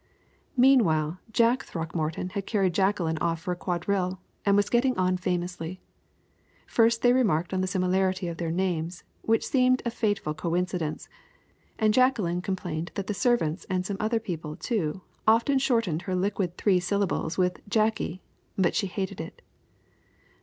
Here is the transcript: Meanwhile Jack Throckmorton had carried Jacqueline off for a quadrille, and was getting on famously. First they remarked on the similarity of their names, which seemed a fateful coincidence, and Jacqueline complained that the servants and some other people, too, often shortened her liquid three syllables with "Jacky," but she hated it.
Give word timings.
Meanwhile 0.57 1.19
Jack 1.31 1.61
Throckmorton 1.63 2.29
had 2.29 2.47
carried 2.47 2.73
Jacqueline 2.73 3.19
off 3.19 3.39
for 3.39 3.51
a 3.51 3.55
quadrille, 3.55 4.19
and 4.43 4.57
was 4.57 4.67
getting 4.67 4.97
on 4.97 5.15
famously. 5.15 5.79
First 6.65 7.03
they 7.03 7.13
remarked 7.13 7.53
on 7.53 7.61
the 7.61 7.67
similarity 7.67 8.27
of 8.27 8.37
their 8.37 8.49
names, 8.49 9.03
which 9.21 9.47
seemed 9.47 9.83
a 9.85 9.91
fateful 9.91 10.33
coincidence, 10.33 11.07
and 11.77 11.93
Jacqueline 11.93 12.41
complained 12.41 12.91
that 12.95 13.05
the 13.05 13.13
servants 13.13 13.67
and 13.69 13.85
some 13.85 13.97
other 13.99 14.19
people, 14.19 14.55
too, 14.55 15.01
often 15.27 15.59
shortened 15.59 16.01
her 16.01 16.15
liquid 16.15 16.57
three 16.57 16.79
syllables 16.79 17.37
with 17.37 17.59
"Jacky," 17.69 18.23
but 18.57 18.73
she 18.73 18.87
hated 18.87 19.21
it. 19.21 19.43